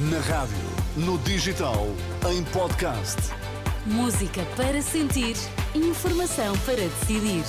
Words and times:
Na 0.00 0.20
rádio, 0.20 0.54
no 0.96 1.18
digital, 1.18 1.88
em 2.30 2.44
podcast. 2.52 3.16
Música 3.84 4.44
para 4.56 4.80
sentir, 4.80 5.34
informação 5.74 6.56
para 6.58 6.76
decidir. 6.76 7.42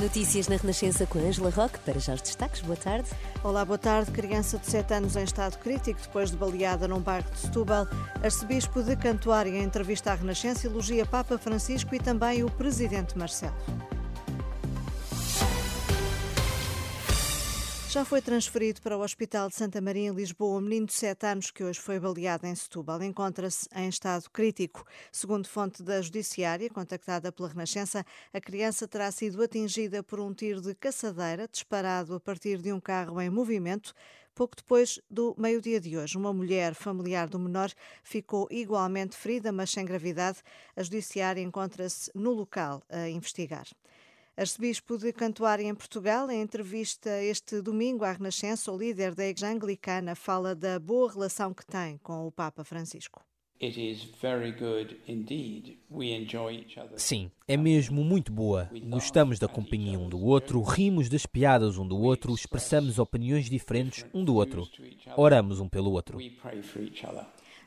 Notícias 0.00 0.48
na 0.48 0.56
Renascença 0.56 1.04
com 1.04 1.18
Angela 1.18 1.50
Roque. 1.50 1.78
Para 1.80 1.98
já 1.98 2.14
os 2.14 2.22
destaques, 2.22 2.62
boa 2.62 2.76
tarde. 2.76 3.10
Olá, 3.44 3.62
boa 3.62 3.76
tarde. 3.76 4.10
Criança 4.10 4.56
de 4.56 4.64
7 4.64 4.94
anos 4.94 5.14
em 5.14 5.24
estado 5.24 5.58
crítico 5.58 6.00
depois 6.00 6.30
de 6.30 6.38
baleada 6.38 6.88
num 6.88 7.00
bairro 7.00 7.30
de 7.32 7.38
Setúbal. 7.38 7.86
Arcebispo 8.24 8.82
de 8.82 8.96
Cantuária, 8.96 9.50
em 9.50 9.62
entrevista 9.62 10.12
à 10.12 10.14
Renascença, 10.14 10.66
elogia 10.66 11.04
Papa 11.04 11.36
Francisco 11.36 11.94
e 11.94 11.98
também 11.98 12.42
o 12.42 12.50
Presidente 12.50 13.18
Marcelo. 13.18 13.54
Já 17.96 18.04
foi 18.04 18.20
transferido 18.20 18.82
para 18.82 18.94
o 18.94 19.00
Hospital 19.00 19.48
de 19.48 19.54
Santa 19.54 19.80
Maria, 19.80 20.10
em 20.10 20.14
Lisboa, 20.14 20.58
um 20.58 20.60
menino 20.60 20.84
de 20.84 20.92
7 20.92 21.26
anos 21.28 21.50
que 21.50 21.64
hoje 21.64 21.80
foi 21.80 21.98
baleado 21.98 22.46
em 22.46 22.54
Setúbal. 22.54 23.02
Encontra-se 23.02 23.66
em 23.74 23.88
estado 23.88 24.28
crítico. 24.30 24.84
Segundo 25.10 25.48
fonte 25.48 25.82
da 25.82 26.02
Judiciária, 26.02 26.68
contactada 26.68 27.32
pela 27.32 27.48
Renascença, 27.48 28.04
a 28.34 28.38
criança 28.38 28.86
terá 28.86 29.10
sido 29.10 29.42
atingida 29.42 30.02
por 30.02 30.20
um 30.20 30.34
tiro 30.34 30.60
de 30.60 30.74
caçadeira 30.74 31.48
disparado 31.50 32.14
a 32.14 32.20
partir 32.20 32.60
de 32.60 32.70
um 32.70 32.78
carro 32.78 33.18
em 33.18 33.30
movimento. 33.30 33.94
Pouco 34.34 34.54
depois 34.54 35.00
do 35.10 35.34
meio-dia 35.38 35.80
de 35.80 35.96
hoje, 35.96 36.18
uma 36.18 36.34
mulher 36.34 36.74
familiar 36.74 37.30
do 37.30 37.38
menor 37.38 37.72
ficou 38.04 38.46
igualmente 38.50 39.16
ferida, 39.16 39.50
mas 39.50 39.70
sem 39.70 39.86
gravidade. 39.86 40.42
A 40.76 40.82
Judiciária 40.82 41.40
encontra-se 41.40 42.10
no 42.14 42.32
local 42.32 42.82
a 42.90 43.08
investigar. 43.08 43.64
Arcebispo 44.38 44.98
de 44.98 45.14
Cantuária 45.14 45.64
em 45.64 45.74
Portugal, 45.74 46.30
em 46.30 46.42
entrevista 46.42 47.08
este 47.22 47.62
domingo 47.62 48.04
à 48.04 48.12
Renascença, 48.12 48.70
o 48.70 48.76
líder 48.76 49.14
da 49.14 49.26
Igreja 49.26 49.50
Anglicana 49.50 50.14
fala 50.14 50.54
da 50.54 50.78
boa 50.78 51.10
relação 51.10 51.54
que 51.54 51.64
tem 51.64 51.96
com 52.02 52.26
o 52.26 52.30
Papa 52.30 52.62
Francisco. 52.62 53.24
Sim, 56.98 57.30
é 57.48 57.56
mesmo 57.56 58.04
muito 58.04 58.30
boa. 58.30 58.70
Gostamos 58.84 59.38
da 59.38 59.48
companhia 59.48 59.98
um 59.98 60.10
do 60.10 60.20
outro, 60.20 60.60
rimos 60.60 61.08
das 61.08 61.24
piadas 61.24 61.78
um 61.78 61.88
do 61.88 61.98
outro, 61.98 62.34
expressamos 62.34 62.98
opiniões 62.98 63.48
diferentes 63.48 64.04
um 64.12 64.22
do 64.22 64.34
outro. 64.34 64.68
Oramos 65.16 65.60
um 65.60 65.68
pelo 65.70 65.92
outro. 65.92 66.18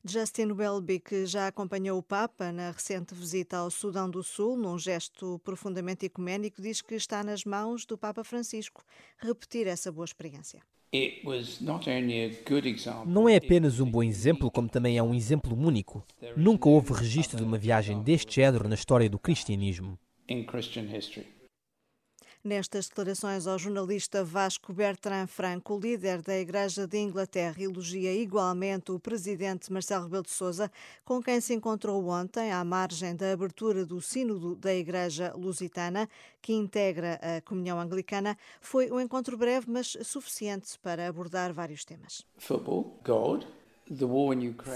Justin 0.06 0.52
Welby, 0.52 1.00
que 1.00 1.26
já 1.26 1.48
acompanhou 1.48 1.98
o 1.98 2.04
Papa 2.04 2.52
na 2.52 2.72
recente 2.72 3.14
visita 3.14 3.58
ao 3.58 3.70
Sudão 3.70 4.10
do 4.10 4.24
Sul, 4.24 4.58
num 4.58 4.78
gesto 4.78 5.40
profundamente 5.44 6.06
ecuménico, 6.06 6.62
diz 6.62 6.82
que 6.82 6.96
está 6.96 7.24
nas 7.24 7.44
mãos 7.44 7.86
do 7.86 7.98
Papa 7.98 8.24
Francisco 8.24 8.84
repetir 9.18 9.68
essa 9.68 9.92
boa 9.92 10.06
experiência. 10.06 10.62
Não 13.06 13.30
é 13.30 13.36
apenas 13.36 13.80
um 13.80 13.90
bom 13.90 14.02
exemplo, 14.02 14.50
como 14.50 14.68
também 14.68 14.98
é 14.98 15.04
um 15.04 15.14
exemplo 15.14 15.56
único. 15.56 16.04
Nunca 16.36 16.68
houve 16.68 16.94
registro 16.94 17.38
de 17.38 17.44
uma 17.44 17.58
viagem 17.58 18.02
deste 18.02 18.36
género 18.36 18.68
na 18.68 18.76
história 18.76 19.10
do 19.10 19.20
cristianismo. 19.20 20.00
Nestas 22.42 22.88
declarações 22.88 23.46
ao 23.48 23.60
jornalista 23.60 24.24
Vasco 24.24 24.72
Bertrand 24.72 25.28
Franco, 25.28 25.76
o 25.76 25.80
líder 25.80 26.22
da 26.22 26.40
Igreja 26.40 26.88
de 26.88 26.98
Inglaterra 26.98 27.62
elogia 27.62 28.14
igualmente 28.14 28.94
o 28.94 29.00
presidente 29.00 29.70
Marcelo 29.74 30.06
Rebelo 30.06 30.24
de 30.24 30.30
Sousa, 30.30 30.72
com 31.04 31.22
quem 31.22 31.42
se 31.42 31.54
encontrou 31.54 32.08
ontem 32.08 32.50
à 32.54 32.64
margem 32.64 33.14
da 33.14 33.34
abertura 33.34 33.86
do 33.86 34.02
sínodo 34.02 34.56
da 34.56 34.74
Igreja 34.74 35.34
Lusitana, 35.36 36.08
que 36.42 36.54
integra 36.54 37.20
a 37.22 37.42
comunhão 37.42 37.78
anglicana. 37.78 38.38
Foi 38.62 38.90
um 38.90 39.02
encontro 39.02 39.36
breve, 39.36 39.66
mas 39.70 39.98
suficiente 40.02 40.80
para 40.80 41.10
abordar 41.10 41.52
vários 41.52 41.84
temas. 41.84 42.26
Football, 42.38 43.02
God, 43.04 43.44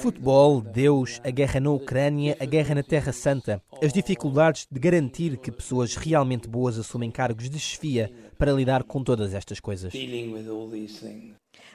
Futebol, 0.01 0.59
Deus, 0.59 1.21
a 1.23 1.29
guerra 1.29 1.59
na 1.59 1.69
Ucrânia, 1.69 2.35
a 2.39 2.45
guerra 2.45 2.75
na 2.75 2.83
Terra 2.83 3.13
Santa, 3.13 3.61
as 3.81 3.93
dificuldades 3.93 4.67
de 4.71 4.79
garantir 4.79 5.37
que 5.37 5.51
pessoas 5.51 5.95
realmente 5.95 6.47
boas 6.47 6.79
assumem 6.79 7.11
cargos 7.11 7.49
de 7.49 7.59
chefia 7.59 8.11
para 8.39 8.51
lidar 8.51 8.83
com 8.83 9.03
todas 9.03 9.33
estas 9.33 9.59
coisas. 9.59 9.93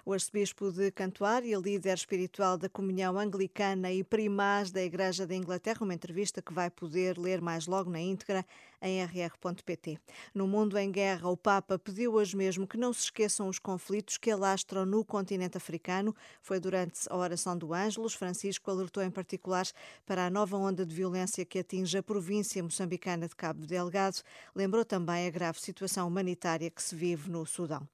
O 0.04 0.12
arcebispo 0.12 0.70
de 0.70 0.90
Cantuária, 0.90 1.58
líder 1.58 1.94
espiritual 1.94 2.56
da 2.56 2.68
comunhão 2.68 3.18
anglicana 3.18 3.92
e 3.92 4.02
primaz 4.02 4.70
da 4.70 4.82
Igreja 4.82 5.26
da 5.26 5.34
Inglaterra, 5.34 5.78
uma 5.82 5.94
entrevista 5.94 6.40
que 6.40 6.52
vai 6.52 6.70
poder 6.70 7.18
ler 7.18 7.40
mais 7.40 7.66
logo 7.66 7.90
na 7.90 8.00
íntegra 8.00 8.44
em 8.80 9.02
rr.pt. 9.02 9.98
No 10.34 10.46
mundo 10.46 10.78
em 10.78 10.90
guerra, 10.90 11.28
o 11.28 11.36
Papa 11.36 11.78
pediu 11.78 12.14
hoje 12.14 12.36
mesmo 12.36 12.66
que 12.66 12.76
não 12.76 12.92
se 12.92 13.04
esqueçam 13.04 13.48
os 13.48 13.58
conflitos 13.58 14.18
que 14.18 14.30
alastram 14.30 14.86
no 14.86 15.04
continente 15.04 15.56
africano. 15.56 16.14
Foi 16.40 16.60
durante 16.60 17.00
a 17.08 17.16
oração 17.16 17.56
do 17.56 17.74
Ângelos. 17.74 18.14
Francisco 18.14 18.70
alertou 18.70 19.02
em 19.02 19.10
particular 19.10 19.66
para 20.06 20.26
a 20.26 20.30
nova 20.30 20.56
onda 20.56 20.86
de 20.86 20.94
violência 20.94 21.44
que 21.44 21.58
atinge 21.58 21.98
a 21.98 22.02
província 22.02 22.62
moçambicana 22.62 23.28
de 23.28 23.34
Cabo 23.34 23.66
Delgado. 23.66 24.18
Lembrou 24.54 24.84
também 24.84 25.26
a 25.26 25.30
grave 25.30 25.60
situação 25.60 26.06
humanitária 26.06 26.70
que 26.70 26.82
se 26.82 26.94
vive 26.94 27.30
no 27.30 27.44
Sudão. 27.44 27.86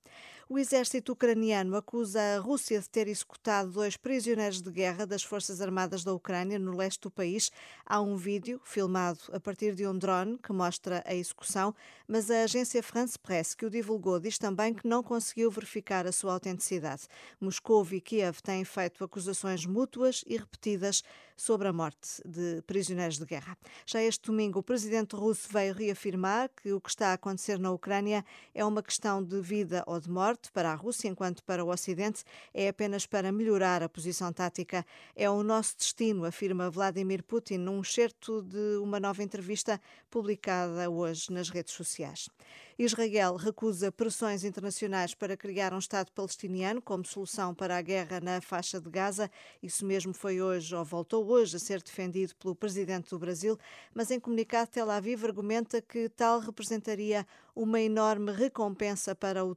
O 0.46 0.58
exército 0.58 1.12
ucraniano 1.12 1.74
acusa 1.74 2.20
a 2.20 2.38
Rússia 2.38 2.78
de 2.78 2.90
ter 2.90 3.08
executado 3.08 3.70
dois 3.70 3.96
prisioneiros 3.96 4.60
de 4.60 4.70
guerra 4.70 5.06
das 5.06 5.22
Forças 5.22 5.58
Armadas 5.58 6.04
da 6.04 6.12
Ucrânia 6.12 6.58
no 6.58 6.76
leste 6.76 7.00
do 7.00 7.10
país. 7.10 7.50
Há 7.86 8.02
um 8.02 8.14
vídeo 8.14 8.60
filmado 8.62 9.20
a 9.32 9.40
partir 9.40 9.74
de 9.74 9.86
um 9.86 9.96
drone 9.96 10.36
que 10.36 10.52
mostra 10.52 11.02
a 11.06 11.14
execução, 11.14 11.74
mas 12.06 12.30
a 12.30 12.42
agência 12.42 12.82
France 12.82 13.18
Press, 13.18 13.54
que 13.54 13.64
o 13.64 13.70
divulgou, 13.70 14.20
diz 14.20 14.36
também 14.36 14.74
que 14.74 14.86
não 14.86 15.02
conseguiu 15.02 15.50
verificar 15.50 16.06
a 16.06 16.12
sua 16.12 16.34
autenticidade. 16.34 17.08
Moscou 17.40 17.86
e 17.90 17.98
Kiev 17.98 18.42
têm 18.42 18.66
feito 18.66 19.02
acusações 19.02 19.64
mútuas 19.64 20.24
e 20.26 20.36
repetidas 20.36 21.02
sobre 21.36 21.68
a 21.68 21.72
morte 21.72 22.22
de 22.24 22.62
prisioneiros 22.62 23.18
de 23.18 23.24
guerra. 23.24 23.56
Já 23.86 24.02
este 24.02 24.26
domingo, 24.26 24.60
o 24.60 24.62
presidente 24.62 25.16
russo 25.16 25.48
veio 25.50 25.74
reafirmar 25.74 26.50
que 26.62 26.72
o 26.72 26.80
que 26.80 26.90
está 26.90 27.08
a 27.08 27.12
acontecer 27.14 27.58
na 27.58 27.72
Ucrânia 27.72 28.24
é 28.54 28.64
uma 28.64 28.82
questão 28.82 29.22
de 29.22 29.40
vida 29.40 29.82
ou 29.86 29.98
de 29.98 30.10
morte 30.10 30.33
para 30.52 30.72
a 30.72 30.74
Rússia, 30.74 31.08
enquanto 31.08 31.42
para 31.44 31.64
o 31.64 31.70
Ocidente 31.70 32.24
é 32.52 32.68
apenas 32.68 33.06
para 33.06 33.32
melhorar 33.32 33.82
a 33.82 33.88
posição 33.88 34.32
tática. 34.32 34.84
É 35.14 35.28
o 35.30 35.42
nosso 35.42 35.76
destino, 35.76 36.24
afirma 36.24 36.70
Vladimir 36.70 37.22
Putin 37.22 37.58
num 37.58 37.82
certo 37.82 38.42
de 38.42 38.76
uma 38.78 38.98
nova 39.00 39.22
entrevista 39.22 39.80
publicada 40.10 40.90
hoje 40.90 41.32
nas 41.32 41.48
redes 41.48 41.74
sociais. 41.74 42.28
Israel 42.76 43.36
recusa 43.36 43.92
pressões 43.92 44.42
internacionais 44.42 45.14
para 45.14 45.36
criar 45.36 45.72
um 45.72 45.78
Estado 45.78 46.10
palestiniano 46.12 46.82
como 46.82 47.06
solução 47.06 47.54
para 47.54 47.76
a 47.76 47.82
guerra 47.82 48.20
na 48.20 48.40
faixa 48.40 48.80
de 48.80 48.90
Gaza. 48.90 49.30
Isso 49.62 49.86
mesmo 49.86 50.12
foi 50.12 50.42
hoje, 50.42 50.74
ou 50.74 50.84
voltou 50.84 51.24
hoje, 51.24 51.56
a 51.56 51.60
ser 51.60 51.80
defendido 51.80 52.34
pelo 52.34 52.54
presidente 52.54 53.10
do 53.10 53.18
Brasil, 53.18 53.56
mas 53.94 54.10
em 54.10 54.18
comunicado 54.18 54.70
Tel 54.70 54.90
Aviv 54.90 55.24
argumenta 55.24 55.80
que 55.80 56.08
tal 56.08 56.40
representaria 56.40 57.24
uma 57.54 57.80
enorme 57.80 58.32
recompensa 58.32 59.14
para 59.14 59.44
o 59.44 59.54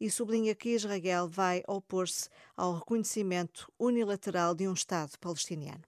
e 0.00 0.10
sublinha 0.10 0.54
que 0.54 0.70
Israel 0.70 1.28
vai 1.28 1.62
opor-se 1.66 2.28
ao 2.56 2.74
reconhecimento 2.74 3.70
unilateral 3.78 4.54
de 4.54 4.68
um 4.68 4.72
Estado 4.72 5.18
palestiniano. 5.20 5.82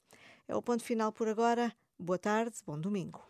É 0.47 0.54
o 0.54 0.62
ponto 0.62 0.82
final 0.82 1.12
por 1.12 1.28
agora. 1.28 1.72
Boa 1.98 2.19
tarde, 2.19 2.56
bom 2.66 2.78
domingo. 2.78 3.20